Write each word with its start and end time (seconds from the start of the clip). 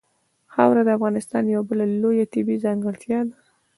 خاوره 0.53 0.81
د 0.85 0.89
افغانستان 0.97 1.43
یوه 1.47 1.65
بله 1.69 1.85
لویه 2.01 2.25
طبیعي 2.33 2.63
ځانګړتیا 2.65 3.19
ده. 3.27 3.35